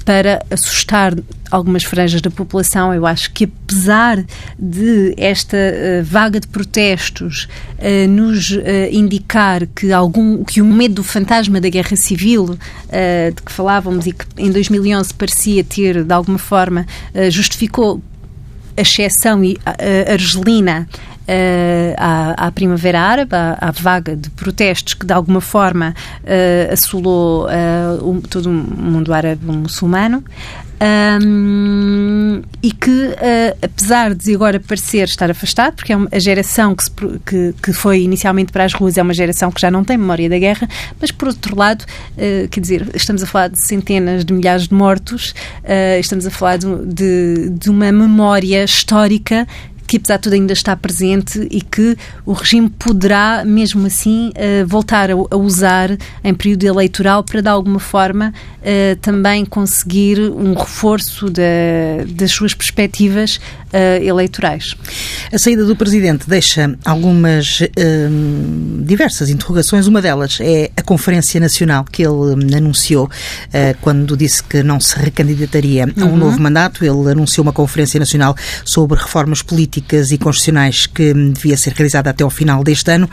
para 0.03 0.43
assustar 0.51 1.13
algumas 1.49 1.83
franjas 1.83 2.21
da 2.21 2.29
população. 2.29 2.93
Eu 2.93 3.05
acho 3.05 3.31
que, 3.31 3.45
apesar 3.45 4.23
de 4.59 5.13
esta 5.17 5.57
vaga 6.03 6.39
de 6.39 6.47
protestos 6.47 7.47
nos 8.09 8.57
indicar 8.91 9.65
que 9.67 9.91
algum 9.91 10.43
que 10.43 10.61
o 10.61 10.65
medo 10.65 10.95
do 10.95 11.03
fantasma 11.03 11.59
da 11.61 11.69
guerra 11.69 11.95
civil 11.95 12.57
de 13.35 13.41
que 13.45 13.51
falávamos 13.51 14.05
e 14.07 14.11
que 14.11 14.25
em 14.37 14.51
2011 14.51 15.13
parecia 15.13 15.63
ter 15.63 16.03
de 16.03 16.13
alguma 16.13 16.37
forma 16.37 16.85
justificou 17.29 18.01
a 18.77 18.81
exceção 18.81 19.41
argelina 20.11 20.87
à, 21.97 22.47
à, 22.47 22.51
Primavera 22.51 23.01
Árabe, 23.01 23.33
à, 23.33 23.57
à, 23.59 23.71
vaga 23.71 24.15
de 24.15 24.29
protestos 24.29 24.93
que 24.93 25.05
de 25.05 25.13
alguma 25.13 25.41
forma 25.41 25.93
uh, 26.23 26.73
assolou 26.73 27.45
uh, 27.45 28.21
todo 28.29 28.47
o 28.47 28.53
mundo 28.53 29.13
árabe 29.13 29.45
muçulmano. 29.45 30.23
Um, 30.75 32.41
e 32.61 32.69
que, 32.69 32.91
uh, 32.91 33.57
apesar 33.61 34.13
de 34.13 34.35
agora 34.35 34.59
parecer 34.59 35.05
estar 35.05 35.31
afastado, 35.31 35.75
porque 35.75 35.93
é 35.93 35.95
uma, 35.95 36.09
a 36.11 36.19
geração 36.19 36.75
que, 36.75 36.83
se, 36.83 36.91
que, 37.25 37.55
que, 37.63 37.71
foi 37.71 38.01
inicialmente 38.01 38.51
para 38.51 38.65
as 38.65 38.73
ruas 38.73 38.97
é 38.97 39.01
uma 39.01 39.13
geração 39.13 39.49
que 39.51 39.61
já 39.61 39.71
não 39.71 39.85
tem 39.85 39.97
memória 39.97 40.29
da 40.29 40.37
guerra, 40.37 40.67
mas 40.99 41.11
por 41.11 41.29
outro 41.29 41.57
lado, 41.57 41.83
uh, 41.83 42.47
quer 42.49 42.59
dizer, 42.59 42.89
estamos 42.93 43.23
a 43.23 43.25
falar 43.25 43.47
de 43.47 43.65
centenas 43.65 44.25
de 44.25 44.33
milhares 44.33 44.67
de 44.67 44.73
mortos, 44.73 45.33
uh, 45.63 45.99
estamos 45.99 46.27
a 46.27 46.29
falar 46.29 46.57
de, 46.57 46.67
de, 46.85 47.49
de 47.51 47.69
uma 47.69 47.89
memória 47.93 48.61
histórica 48.65 49.47
que 49.87 49.97
apesar 49.97 50.17
de 50.17 50.23
tudo 50.23 50.33
ainda 50.33 50.53
está 50.53 50.75
presente 50.75 51.47
e 51.51 51.61
que 51.61 51.97
o 52.25 52.33
regime 52.33 52.69
poderá, 52.69 53.43
mesmo 53.45 53.85
assim, 53.87 54.29
uh, 54.29 54.65
voltar 54.65 55.09
a, 55.11 55.35
usar 55.35 55.95
em 56.23 56.33
período 56.33 56.63
eleitoral 56.63 57.23
para, 57.23 57.41
de 57.41 57.49
alguma 57.49 57.79
forma, 57.79 58.33
uh, 58.65 58.95
também 58.97 59.45
conseguir 59.45 60.19
um 60.19 60.53
reforço 60.53 61.27
das 61.29 62.31
suas 62.31 62.53
perspectivas 62.53 63.37
uh, 63.37 64.03
eleitorais. 64.03 64.75
A 65.31 65.37
saída 65.37 65.65
do 65.65 65.75
Presidente 65.75 66.27
deixa 66.27 66.75
algumas 66.83 67.59
diversas 68.83 69.29
interrogações. 69.29 69.87
Uma 69.87 70.01
delas 70.01 70.39
é 70.41 70.71
a 70.75 70.81
Conferência 70.81 71.39
Nacional 71.39 71.83
que 71.83 72.03
ele 72.03 72.55
anunciou 72.55 73.09
quando 73.81 74.15
disse 74.15 74.43
que 74.43 74.63
não 74.63 74.79
se 74.79 74.97
recandidataria 74.97 75.85
a 75.85 76.03
um 76.03 76.09
uhum. 76.09 76.17
novo 76.17 76.41
mandato. 76.41 76.83
Ele 76.83 77.11
anunciou 77.11 77.43
uma 77.43 77.53
Conferência 77.53 77.99
Nacional 77.99 78.35
sobre 78.63 78.97
reformas 78.97 79.41
políticas 79.41 80.11
e 80.11 80.17
constitucionais 80.17 80.85
que 80.85 81.13
devia 81.13 81.57
ser 81.57 81.73
realizada 81.73 82.09
até 82.09 82.23
ao 82.23 82.29
final 82.29 82.63
deste 82.63 82.91
ano. 82.91 83.09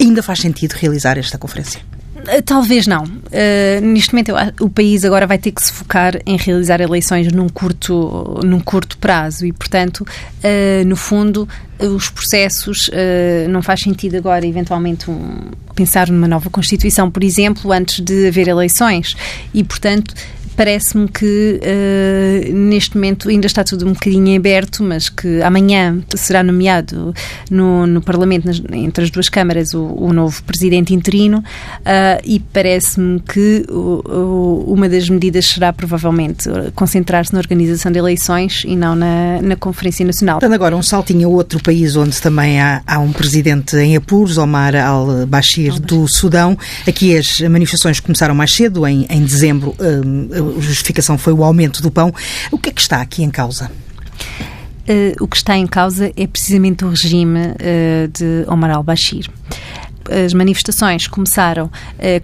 Ainda 0.00 0.22
faz 0.22 0.40
sentido 0.40 0.72
realizar 0.72 1.18
esta 1.18 1.38
conferência? 1.38 1.80
Eh, 2.28 2.42
talvez 2.42 2.86
não. 2.86 3.04
Uh, 3.04 3.80
neste 3.82 4.12
momento, 4.12 4.32
o 4.60 4.68
país 4.68 5.04
agora 5.04 5.26
vai 5.26 5.38
ter 5.38 5.52
que 5.52 5.62
se 5.62 5.72
focar 5.72 6.20
em 6.26 6.36
realizar 6.36 6.80
eleições 6.80 7.32
num 7.32 7.48
curto, 7.48 8.40
num 8.44 8.60
curto 8.60 8.98
prazo 8.98 9.46
e, 9.46 9.52
portanto, 9.52 10.00
uh, 10.00 10.84
no 10.86 10.96
fundo, 10.96 11.48
os 11.78 12.08
processos 12.08 12.88
uh, 12.88 13.48
não 13.48 13.62
faz 13.62 13.80
sentido 13.80 14.16
agora, 14.16 14.46
eventualmente, 14.46 15.10
um, 15.10 15.50
pensar 15.74 16.08
numa 16.08 16.28
nova 16.28 16.48
Constituição, 16.50 17.10
por 17.10 17.24
exemplo, 17.24 17.72
antes 17.72 18.00
de 18.00 18.28
haver 18.28 18.48
eleições. 18.48 19.16
E, 19.52 19.62
portanto, 19.64 20.14
parece-me 20.54 21.08
que 21.08 21.60
uh, 21.60 22.54
neste 22.54 22.96
momento 22.96 23.28
ainda 23.28 23.46
está 23.46 23.62
tudo 23.64 23.86
um 23.86 23.92
bocadinho 23.92 24.36
aberto, 24.36 24.82
mas 24.82 25.08
que 25.08 25.42
amanhã 25.42 26.02
será 26.16 26.42
nomeado 26.42 27.14
no, 27.50 27.86
no 27.86 28.00
Parlamento, 28.00 28.46
nas, 28.46 28.62
entre 28.72 29.04
as 29.04 29.10
duas 29.10 29.28
câmaras, 29.28 29.74
o, 29.74 29.82
o 29.82 30.12
novo 30.12 30.42
presidente 30.44 30.94
interino, 30.94 31.38
uh, 31.38 32.20
e 32.24 32.40
parece-me 32.40 33.20
que 33.20 33.64
o, 33.68 34.02
o, 34.08 34.72
uma 34.72 34.88
das 34.88 35.08
medidas 35.08 35.46
será 35.46 35.72
provavelmente 35.72 36.48
concentrar-se 36.74 37.32
na 37.32 37.38
organização 37.38 37.90
de 37.90 37.98
eleições 37.98 38.62
e 38.66 38.76
não 38.76 38.94
na, 38.94 39.40
na 39.42 39.56
Conferência 39.56 40.04
Nacional. 40.04 40.38
Dando 40.40 40.54
agora 40.54 40.76
um 40.76 40.82
saltinho 40.82 41.28
a 41.28 41.30
outro 41.30 41.62
país 41.62 41.96
onde 41.96 42.20
também 42.20 42.60
há, 42.60 42.82
há 42.86 42.98
um 42.98 43.12
presidente 43.12 43.76
em 43.76 43.96
apuros, 43.96 44.38
Omar 44.38 44.74
al-Bashir, 44.74 45.80
do 45.80 46.06
Sudão. 46.08 46.56
Aqui 46.86 47.16
as 47.16 47.40
manifestações 47.40 48.00
começaram 48.00 48.34
mais 48.34 48.52
cedo, 48.52 48.86
em, 48.86 49.06
em 49.08 49.22
dezembro. 49.22 49.74
Um, 49.80 50.28
a 50.32 50.43
justificação 50.60 51.18
foi 51.18 51.32
o 51.32 51.44
aumento 51.44 51.82
do 51.82 51.90
pão. 51.90 52.12
O 52.50 52.58
que 52.58 52.70
é 52.70 52.72
que 52.72 52.80
está 52.80 53.00
aqui 53.00 53.22
em 53.22 53.30
causa? 53.30 53.70
Uh, 54.88 55.16
o 55.24 55.26
que 55.26 55.36
está 55.36 55.56
em 55.56 55.66
causa 55.66 56.12
é 56.14 56.26
precisamente 56.26 56.84
o 56.84 56.90
regime 56.90 57.40
uh, 57.40 58.08
de 58.08 58.44
Omar 58.46 58.70
al-Bashir 58.70 59.30
as 60.10 60.32
manifestações 60.34 61.06
começaram 61.06 61.66
uh, 61.66 61.70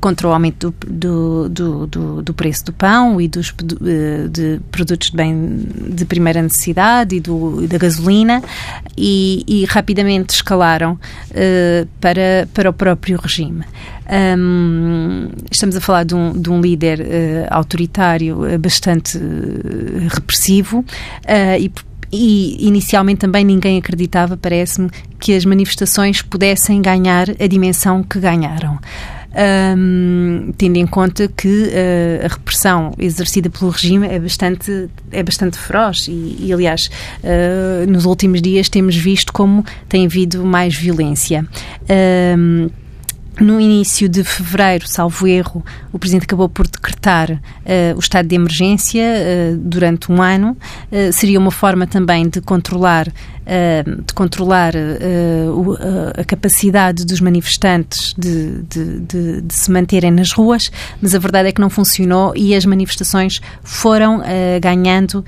contra 0.00 0.28
o 0.28 0.32
aumento 0.32 0.74
do, 0.86 1.48
do, 1.48 1.86
do, 1.86 2.22
do, 2.22 2.34
preço 2.34 2.66
do 2.66 2.72
pão 2.72 3.20
e 3.20 3.28
dos 3.28 3.50
uh, 3.50 4.28
de 4.28 4.60
produtos 4.70 5.10
de 5.10 5.16
bem 5.16 5.66
de 5.88 6.04
primeira 6.04 6.42
necessidade 6.42 7.16
e 7.16 7.20
do, 7.20 7.66
da 7.66 7.78
gasolina 7.78 8.42
e, 8.96 9.44
e 9.46 9.64
rapidamente 9.64 10.34
escalaram 10.34 10.92
uh, 10.92 11.88
para, 12.00 12.48
para 12.52 12.70
o 12.70 12.72
próprio 12.72 13.18
regime. 13.20 13.64
Um, 14.12 15.28
estamos 15.50 15.76
a 15.76 15.80
falar 15.80 16.04
de 16.04 16.16
um, 16.16 16.32
de 16.32 16.50
um 16.50 16.60
líder 16.60 17.06
autoritário 17.48 18.40
bastante 18.58 19.16
repressivo 20.08 20.84
e, 21.60 21.70
e 22.12 22.66
inicialmente 22.66 23.20
também 23.20 23.44
ninguém 23.44 23.78
acreditava, 23.78 24.36
parece-me, 24.36 24.90
que 25.18 25.34
as 25.34 25.44
manifestações 25.44 26.22
pudessem 26.22 26.82
ganhar 26.82 27.28
a 27.30 27.46
dimensão 27.46 28.02
que 28.02 28.18
ganharam. 28.18 28.78
Um, 29.32 30.52
tendo 30.58 30.76
em 30.76 30.86
conta 30.88 31.28
que 31.28 31.46
uh, 31.46 32.26
a 32.26 32.28
repressão 32.28 32.92
exercida 32.98 33.48
pelo 33.48 33.70
regime 33.70 34.08
é 34.08 34.18
bastante, 34.18 34.90
é 35.12 35.22
bastante 35.22 35.56
feroz 35.56 36.08
e, 36.08 36.36
e 36.40 36.52
aliás, 36.52 36.90
uh, 37.22 37.88
nos 37.88 38.06
últimos 38.06 38.42
dias 38.42 38.68
temos 38.68 38.96
visto 38.96 39.32
como 39.32 39.64
tem 39.88 40.04
havido 40.04 40.44
mais 40.44 40.74
violência. 40.74 41.46
Um, 42.36 42.70
no 43.40 43.60
início 43.60 44.08
de 44.08 44.22
fevereiro, 44.22 44.86
salvo 44.86 45.26
erro, 45.26 45.64
o 45.92 45.98
Presidente 45.98 46.24
acabou 46.24 46.48
por 46.48 46.68
decretar 46.68 47.30
uh, 47.30 47.96
o 47.96 47.98
estado 47.98 48.28
de 48.28 48.34
emergência 48.34 49.02
uh, 49.02 49.56
durante 49.56 50.12
um 50.12 50.20
ano. 50.20 50.56
Uh, 50.92 51.12
seria 51.12 51.38
uma 51.38 51.50
forma 51.50 51.86
também 51.86 52.28
de 52.28 52.40
controlar 52.40 53.08
uh, 53.46 54.02
de 54.02 54.14
controlar 54.14 54.74
uh, 54.74 56.10
a 56.18 56.24
capacidade 56.24 57.04
dos 57.04 57.20
manifestantes 57.20 58.14
de, 58.16 58.62
de, 58.62 59.00
de, 59.00 59.40
de, 59.42 59.54
se 59.54 59.70
manterem 59.70 60.10
nas 60.10 60.32
ruas, 60.32 60.70
mas 61.00 61.14
a 61.14 61.18
verdade 61.18 61.48
é 61.48 61.52
que 61.52 61.60
não 61.60 61.70
funcionou 61.70 62.32
e 62.36 62.54
as 62.54 62.64
manifestações 62.64 63.40
foram 63.62 64.22
ganhando 64.60 65.24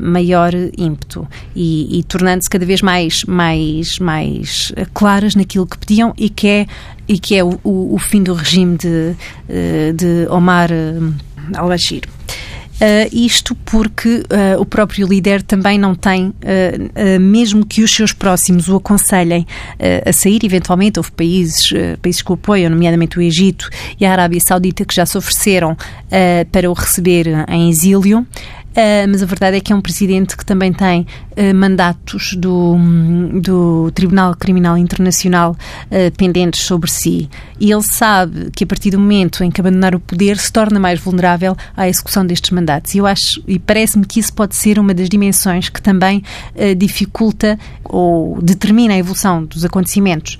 maior 0.00 0.52
ímpeto 0.76 1.26
e, 1.54 1.98
e 1.98 2.02
tornando-se 2.04 2.48
cada 2.48 2.64
vez 2.64 2.82
mais, 2.82 3.24
mais, 3.24 3.98
mais 3.98 4.72
claras 4.92 5.34
naquilo 5.34 5.66
que 5.66 5.78
pediam 5.78 6.14
e 6.16 6.28
que 6.28 6.46
é, 6.46 6.66
e 7.08 7.18
que 7.18 7.36
é 7.36 7.44
o, 7.44 7.58
o, 7.62 7.94
o 7.94 7.98
fim 7.98 8.22
do 8.22 8.34
regime 8.34 8.76
de, 8.76 9.14
de 9.94 10.26
Omar 10.30 10.70
al-Bashir. 11.54 12.02
Uh, 12.80 13.14
isto 13.14 13.54
porque 13.54 14.08
uh, 14.08 14.58
o 14.58 14.64
próprio 14.64 15.06
líder 15.06 15.42
também 15.42 15.78
não 15.78 15.94
tem, 15.94 16.28
uh, 16.28 17.20
mesmo 17.20 17.66
que 17.66 17.82
os 17.82 17.94
seus 17.94 18.14
próximos 18.14 18.68
o 18.68 18.76
aconselhem 18.76 19.46
a 20.06 20.12
sair, 20.12 20.40
eventualmente, 20.44 20.98
houve 20.98 21.10
países, 21.12 21.72
países 22.00 22.22
que 22.22 22.30
o 22.30 22.34
apoiam, 22.34 22.70
nomeadamente 22.70 23.18
o 23.18 23.22
Egito 23.22 23.68
e 23.98 24.06
a 24.06 24.12
Arábia 24.12 24.40
Saudita, 24.40 24.84
que 24.84 24.94
já 24.94 25.04
se 25.04 25.16
ofereceram 25.16 25.76
para 26.50 26.70
o 26.70 26.72
receber 26.72 27.26
em 27.48 27.68
exílio. 27.68 28.26
Uh, 28.70 29.08
mas 29.08 29.20
a 29.20 29.26
verdade 29.26 29.56
é 29.56 29.60
que 29.60 29.72
é 29.72 29.76
um 29.76 29.80
presidente 29.80 30.36
que 30.36 30.46
também 30.46 30.72
tem 30.72 31.00
uh, 31.36 31.54
mandatos 31.54 32.34
do, 32.34 32.76
do 33.40 33.90
Tribunal 33.90 34.36
Criminal 34.36 34.78
Internacional 34.78 35.56
uh, 35.86 36.16
pendentes 36.16 36.60
sobre 36.60 36.88
si. 36.88 37.28
E 37.58 37.72
ele 37.72 37.82
sabe 37.82 38.50
que 38.54 38.62
a 38.62 38.66
partir 38.66 38.92
do 38.92 38.98
momento 39.00 39.42
em 39.42 39.50
que 39.50 39.60
abandonar 39.60 39.94
o 39.94 40.00
poder 40.00 40.38
se 40.38 40.52
torna 40.52 40.78
mais 40.78 41.00
vulnerável 41.00 41.56
à 41.76 41.88
execução 41.88 42.24
destes 42.24 42.50
mandatos. 42.50 42.94
E 42.94 42.98
eu 42.98 43.06
acho, 43.06 43.42
e 43.46 43.58
parece-me 43.58 44.06
que 44.06 44.20
isso 44.20 44.32
pode 44.32 44.54
ser 44.54 44.78
uma 44.78 44.94
das 44.94 45.08
dimensões 45.08 45.68
que 45.68 45.82
também 45.82 46.22
dificulta 46.78 47.58
ou 47.84 48.40
determina 48.40 48.94
a 48.94 48.98
evolução 48.98 49.44
dos 49.44 49.64
acontecimentos 49.64 50.38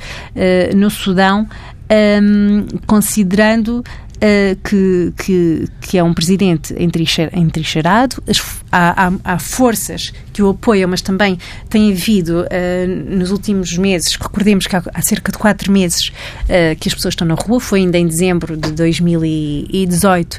no 0.74 0.88
Sudão, 0.90 1.46
um, 1.90 2.66
considerando 2.86 3.84
uh, 4.20 4.56
que, 4.62 5.12
que, 5.16 5.68
que, 5.80 5.98
é 5.98 6.04
um 6.04 6.12
presidente 6.12 6.74
entrincheirado, 6.78 8.22
há, 8.70 9.06
há, 9.06 9.12
há, 9.24 9.38
forças 9.38 10.12
que 10.32 10.42
o 10.42 10.50
apoiam, 10.50 10.88
mas 10.88 11.00
também 11.00 11.38
tem 11.68 11.90
havido 11.90 12.42
uh, 12.42 13.16
nos 13.16 13.30
últimos 13.30 13.76
meses, 13.76 14.14
recordemos 14.14 14.66
que 14.66 14.76
há, 14.76 14.82
há 14.92 15.02
cerca 15.02 15.32
de 15.32 15.38
quatro 15.38 15.72
meses 15.72 16.08
uh, 16.08 16.76
que 16.78 16.88
as 16.88 16.94
pessoas 16.94 17.12
estão 17.12 17.26
na 17.26 17.34
rua, 17.34 17.60
foi 17.60 17.80
ainda 17.80 17.98
em 17.98 18.06
dezembro 18.06 18.56
de 18.56 18.72
2018 18.72 20.38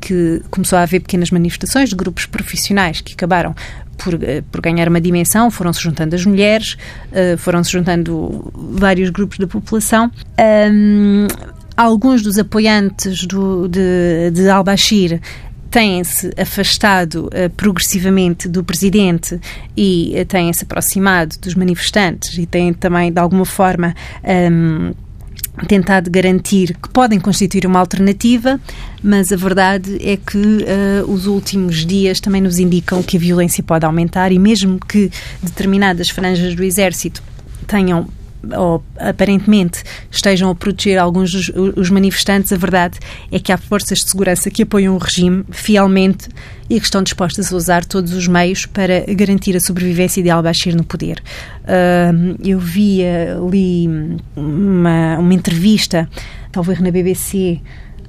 que 0.00 0.42
começou 0.50 0.78
a 0.78 0.82
haver 0.82 1.00
pequenas 1.00 1.30
manifestações 1.30 1.90
de 1.90 1.94
grupos 1.94 2.24
profissionais 2.26 3.00
que 3.00 3.12
acabaram 3.12 3.54
por, 3.98 4.18
por, 4.50 4.60
ganhar 4.60 4.88
uma 4.88 5.00
dimensão, 5.00 5.50
foram-se 5.50 5.80
juntando 5.80 6.14
as 6.16 6.24
mulheres, 6.24 6.76
uh, 7.10 7.36
foram-se 7.38 7.70
juntando 7.70 8.50
vários 8.54 9.10
grupos 9.10 9.38
da 9.38 9.46
população. 9.46 10.10
Um, 10.72 11.28
alguns 11.76 12.22
dos 12.22 12.38
apoiantes 12.38 13.26
do, 13.26 13.68
de, 13.68 14.30
de 14.32 14.48
al-Bashir 14.48 15.20
têm-se 15.70 16.30
afastado 16.36 17.28
uh, 17.28 17.48
progressivamente 17.56 18.46
do 18.46 18.62
presidente 18.62 19.40
e 19.74 20.14
uh, 20.20 20.24
têm-se 20.26 20.64
aproximado 20.64 21.36
dos 21.38 21.54
manifestantes 21.54 22.36
e 22.36 22.44
têm 22.44 22.74
também, 22.74 23.10
de 23.10 23.18
alguma 23.18 23.46
forma, 23.46 23.94
um, 24.22 24.92
tentado 25.66 26.10
garantir 26.10 26.76
que 26.76 26.88
podem 26.90 27.18
constituir 27.18 27.66
uma 27.66 27.78
alternativa, 27.78 28.60
mas 29.02 29.32
a 29.32 29.36
verdade 29.36 29.96
é 30.02 30.16
que 30.16 30.38
uh, 30.38 31.10
os 31.10 31.26
últimos 31.26 31.86
dias 31.86 32.20
também 32.20 32.42
nos 32.42 32.58
indicam 32.58 33.02
que 33.02 33.16
a 33.16 33.20
violência 33.20 33.62
pode 33.64 33.86
aumentar 33.86 34.30
e 34.30 34.38
mesmo 34.38 34.78
que 34.78 35.10
determinadas 35.42 36.10
franjas 36.10 36.54
do 36.54 36.62
exército 36.62 37.22
tenham 37.66 38.08
ou 38.56 38.82
aparentemente 38.98 39.82
estejam 40.10 40.50
a 40.50 40.54
proteger 40.54 40.98
alguns 40.98 41.30
dos 41.30 41.52
os 41.76 41.90
manifestantes, 41.90 42.52
a 42.52 42.56
verdade 42.56 42.98
é 43.30 43.38
que 43.38 43.52
há 43.52 43.56
forças 43.56 43.98
de 43.98 44.10
segurança 44.10 44.50
que 44.50 44.62
apoiam 44.62 44.94
o 44.94 44.98
regime 44.98 45.44
fielmente 45.50 46.28
e 46.68 46.78
que 46.78 46.84
estão 46.84 47.02
dispostas 47.02 47.52
a 47.52 47.56
usar 47.56 47.84
todos 47.84 48.12
os 48.12 48.26
meios 48.26 48.66
para 48.66 49.04
garantir 49.14 49.56
a 49.56 49.60
sobrevivência 49.60 50.22
de 50.22 50.30
al-Bashir 50.30 50.74
no 50.74 50.84
poder. 50.84 51.22
Uh, 51.62 52.36
eu 52.42 52.58
vi 52.58 53.04
ali 53.04 53.88
uma, 54.34 55.18
uma 55.18 55.34
entrevista, 55.34 56.08
talvez 56.50 56.80
na 56.80 56.90
BBC, 56.90 57.60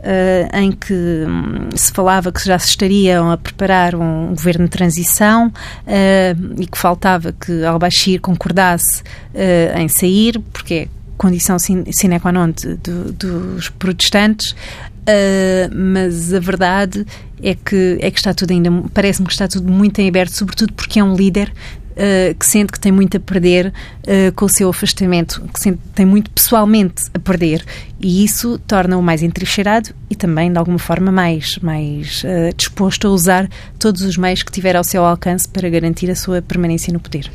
uh, 0.04 0.58
em 0.58 0.72
que 0.72 0.94
um, 0.94 1.76
se 1.76 1.92
falava 1.92 2.32
que 2.32 2.46
já 2.46 2.60
se 2.60 2.68
estariam 2.68 3.32
a 3.32 3.38
preparar 3.38 3.96
um 3.96 4.30
governo 4.30 4.66
de 4.66 4.72
transição 4.72 5.48
uh, 5.48 6.62
e 6.62 6.68
que 6.68 6.78
faltava 6.78 7.32
que 7.34 7.64
al-Bashir 7.64 8.22
concordasse 8.22 9.02
uh, 9.02 9.80
em 9.80 9.88
sair, 9.88 10.40
porque 10.52 10.74
é 10.74 10.88
condição 11.18 11.58
sine 11.58 12.20
qua 12.20 12.32
non 12.32 12.52
de, 12.52 12.76
de, 12.76 13.12
dos 13.14 13.70
protestantes, 13.70 14.56
Uh, 15.04 15.68
mas 15.76 16.34
a 16.34 16.40
verdade 16.40 17.06
é 17.42 17.54
que, 17.54 17.98
é 18.00 18.10
que 18.10 18.18
está 18.18 18.34
tudo 18.34 18.52
ainda, 18.52 18.72
parece-me 18.94 19.28
que 19.28 19.34
está 19.34 19.50
tudo 19.50 19.70
muito 19.70 20.00
em 20.00 20.08
aberto, 20.08 20.32
sobretudo 20.32 20.72
porque 20.72 20.98
é 20.98 21.04
um 21.04 21.14
líder 21.14 21.52
uh, 21.94 22.36
que 22.36 22.46
sente 22.46 22.72
que 22.72 22.80
tem 22.80 22.92
muito 22.92 23.18
a 23.18 23.20
perder 23.20 23.68
uh, 23.68 24.32
com 24.36 24.46
o 24.46 24.50
seu 24.50 24.70
afastamento, 24.70 25.42
que 25.54 25.60
sente, 25.60 25.80
tem 25.96 26.06
muito 26.06 26.30
pessoalmente 26.32 27.06
a 27.14 27.20
perder. 27.20 27.64
E 28.00 28.24
isso 28.24 28.60
torna-o 28.68 29.02
mais 29.02 29.24
entrincheirado 29.24 29.90
e 30.10 30.16
também, 30.16 30.52
de 30.52 30.58
alguma 30.58 30.80
forma, 30.80 31.12
mais, 31.12 31.58
mais 31.62 32.24
uh, 32.24 32.54
disposto 32.56 33.08
a 33.08 33.12
usar 33.12 33.50
todos 33.80 34.02
os 34.02 34.18
meios 34.18 34.44
que 34.44 34.52
tiver 34.52 34.76
ao 34.76 34.84
seu 34.84 35.04
alcance 35.06 35.48
para 35.48 35.70
garantir 35.70 36.10
a 36.12 36.16
sua 36.16 36.42
permanência 36.42 36.92
no 36.92 37.00
poder. 37.00 37.32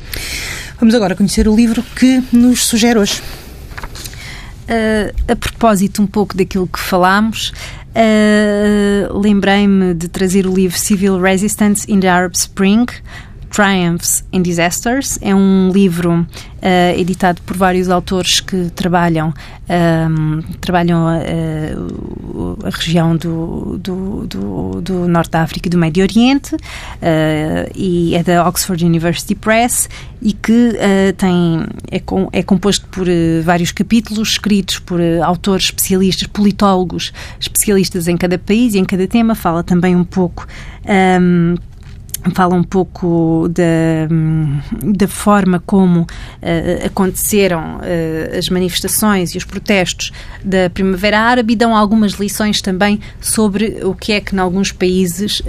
Vamos 0.79 0.93
agora 0.95 1.15
conhecer 1.15 1.47
o 1.47 1.55
livro 1.55 1.83
que 1.95 2.23
nos 2.31 2.65
sugere 2.65 2.99
hoje. 2.99 3.21
A 5.27 5.35
propósito 5.35 5.99
um 5.99 6.05
pouco 6.05 6.37
daquilo 6.37 6.67
que 6.67 6.79
falámos, 6.79 7.51
uh, 7.89 9.19
lembrei-me 9.19 9.93
de 9.93 10.07
trazer 10.07 10.45
o 10.45 10.53
livro 10.53 10.77
Civil 10.77 11.19
Resistance 11.19 11.91
in 11.91 11.99
the 11.99 12.07
Arab 12.07 12.35
Spring, 12.35 12.85
Triumphs 13.49 14.23
and 14.33 14.41
Disasters. 14.41 15.17
É 15.21 15.33
um 15.33 15.71
livro 15.71 16.25
uh, 16.59 16.99
editado 16.99 17.41
por 17.43 17.57
vários 17.57 17.89
autores 17.89 18.39
que 18.39 18.69
trabalham, 18.75 19.33
ehm, 19.67 20.41
trabalham 20.61 21.07
a, 21.07 21.15
a, 21.15 22.67
a 22.67 22.69
região 22.69 23.15
do, 23.15 23.77
do, 23.77 24.27
do, 24.27 24.81
do, 24.81 25.07
Norte 25.07 25.31
da 25.31 25.41
África 25.41 25.67
e 25.67 25.69
do 25.69 25.77
Médio 25.77 26.03
Oriente 26.03 26.55
uh, 26.55 26.59
e 27.75 28.15
é 28.15 28.23
da 28.23 28.47
Oxford 28.47 28.85
University 28.85 29.35
Press 29.35 29.89
e 30.21 30.33
que 30.33 30.69
uh, 30.69 31.13
tem, 31.17 31.65
é, 31.89 31.99
com, 31.99 32.29
é 32.31 32.43
composto 32.43 32.85
por 32.87 33.07
vários 33.43 33.71
capítulos 33.71 34.31
escritos 34.31 34.79
por 34.79 34.99
autores 35.23 35.65
especialistas, 35.65 36.27
politólogos 36.27 37.11
especialistas 37.39 38.07
em 38.07 38.17
cada 38.17 38.37
país 38.37 38.75
e 38.75 38.79
em 38.79 38.85
cada 38.85 39.07
tema. 39.07 39.35
Fala 39.35 39.63
também 39.63 39.95
um 39.95 40.03
pouco 40.03 40.45
um, 40.85 40.91
ehm, 40.91 41.55
fala 42.33 42.53
um 42.53 42.63
pouco 42.63 43.47
da, 43.49 44.07
da 44.93 45.07
forma 45.07 45.61
como 45.65 46.01
uh, 46.01 46.85
aconteceram 46.85 47.77
uh, 47.77 48.37
as 48.37 48.49
manifestações 48.49 49.33
e 49.33 49.37
os 49.37 49.45
protestos 49.45 50.11
da 50.43 50.69
Primavera 50.69 51.19
Árabe 51.19 51.53
e 51.53 51.55
dão 51.55 51.75
algumas 51.75 52.13
lições 52.13 52.61
também 52.61 52.99
sobre 53.21 53.79
o 53.83 53.93
que 53.93 54.11
é 54.11 54.19
que, 54.19 54.35
em 54.35 54.39
alguns 54.39 54.71
países, 54.71 55.39
uh, 55.39 55.43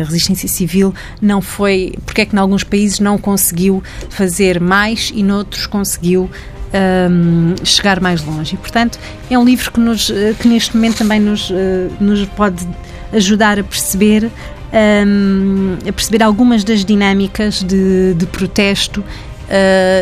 a 0.00 0.04
resistência 0.04 0.48
civil 0.48 0.94
não 1.20 1.40
foi. 1.40 1.94
porque 2.04 2.22
é 2.22 2.26
que, 2.26 2.34
em 2.34 2.38
alguns 2.38 2.64
países, 2.64 2.98
não 2.98 3.18
conseguiu 3.18 3.82
fazer 4.10 4.60
mais 4.60 5.12
e 5.14 5.22
noutros 5.22 5.66
conseguiu. 5.66 6.30
Um, 6.70 7.54
chegar 7.64 7.98
mais 7.98 8.22
longe. 8.22 8.54
E, 8.54 8.58
portanto, 8.58 8.98
é 9.30 9.38
um 9.38 9.42
livro 9.42 9.72
que, 9.72 9.80
nos, 9.80 10.12
que 10.38 10.46
neste 10.46 10.76
momento 10.76 10.98
também 10.98 11.18
nos, 11.18 11.50
nos 11.98 12.26
pode 12.26 12.68
ajudar 13.10 13.58
a 13.58 13.64
perceber 13.64 14.30
um, 14.72 15.76
a 15.88 15.92
perceber 15.92 16.22
algumas 16.22 16.64
das 16.64 16.84
dinâmicas 16.84 17.62
de, 17.62 18.14
de 18.14 18.26
protesto 18.26 19.00
uh, 19.00 19.04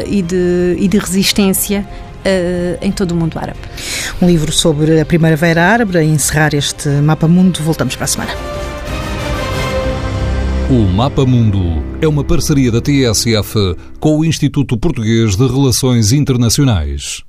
e, 0.06 0.22
de, 0.22 0.76
e 0.78 0.88
de 0.88 0.98
resistência 0.98 1.86
uh, 2.26 2.78
em 2.80 2.90
todo 2.90 3.12
o 3.12 3.14
mundo 3.14 3.38
árabe. 3.38 3.60
Um 4.20 4.26
livro 4.26 4.52
sobre 4.52 5.00
a 5.00 5.04
Primavera 5.04 5.64
Árabe, 5.64 5.98
a 5.98 6.04
encerrar 6.04 6.54
este 6.54 6.88
Mapa 6.88 7.28
Mundo. 7.28 7.60
Voltamos 7.62 7.94
para 7.94 8.04
a 8.04 8.08
semana. 8.08 8.32
O 10.68 10.84
Mapa 10.88 11.24
Mundo 11.24 11.84
é 12.00 12.08
uma 12.08 12.24
parceria 12.24 12.72
da 12.72 12.80
TSF 12.80 13.76
com 14.00 14.18
o 14.18 14.24
Instituto 14.24 14.76
Português 14.76 15.36
de 15.36 15.46
Relações 15.46 16.10
Internacionais. 16.12 17.25